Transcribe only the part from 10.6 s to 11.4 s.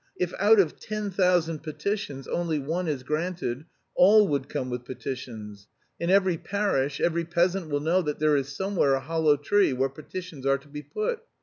be put.